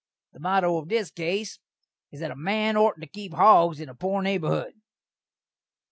[0.33, 1.59] The motto of this case
[2.11, 4.71] is that a man ortent to keep hogs in a poor naberhood.